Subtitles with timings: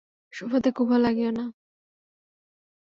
[0.33, 1.45] সোফাতে কুফা লাগিও না।